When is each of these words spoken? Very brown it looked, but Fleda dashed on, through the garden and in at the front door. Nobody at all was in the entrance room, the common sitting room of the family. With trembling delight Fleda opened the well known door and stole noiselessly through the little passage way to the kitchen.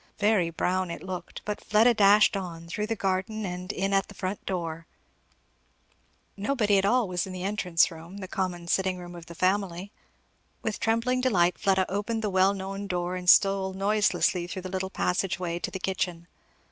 Very 0.17 0.49
brown 0.49 0.89
it 0.89 1.03
looked, 1.03 1.43
but 1.45 1.63
Fleda 1.63 1.93
dashed 1.93 2.35
on, 2.35 2.65
through 2.67 2.87
the 2.87 2.95
garden 2.95 3.45
and 3.45 3.71
in 3.71 3.93
at 3.93 4.07
the 4.07 4.15
front 4.15 4.43
door. 4.47 4.87
Nobody 6.35 6.79
at 6.79 6.85
all 6.85 7.07
was 7.07 7.27
in 7.27 7.33
the 7.33 7.43
entrance 7.43 7.91
room, 7.91 8.17
the 8.17 8.27
common 8.27 8.67
sitting 8.67 8.97
room 8.97 9.13
of 9.13 9.27
the 9.27 9.35
family. 9.35 9.91
With 10.63 10.79
trembling 10.79 11.21
delight 11.21 11.59
Fleda 11.59 11.85
opened 11.87 12.23
the 12.23 12.31
well 12.31 12.55
known 12.55 12.87
door 12.87 13.15
and 13.15 13.29
stole 13.29 13.73
noiselessly 13.73 14.47
through 14.47 14.63
the 14.63 14.69
little 14.71 14.89
passage 14.89 15.37
way 15.37 15.59
to 15.59 15.69
the 15.69 15.77
kitchen. 15.77 16.27